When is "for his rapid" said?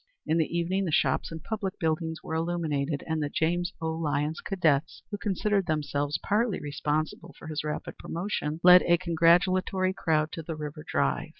7.37-7.99